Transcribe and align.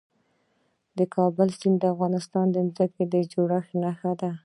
د 0.97 0.99
کابل 1.15 1.49
سیند 1.59 1.77
د 1.81 1.83
افغانستان 1.93 2.45
د 2.51 2.57
ځمکې 2.75 3.03
د 3.13 3.15
جوړښت 3.31 3.71
نښه 3.83 4.11
ده. 4.21 4.31